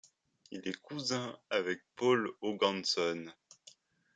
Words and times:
Il 0.49 0.67
est 0.67 0.81
cousin 0.81 1.37
avec 1.51 1.79
Paul 1.95 2.31
Hoganson. 2.41 3.31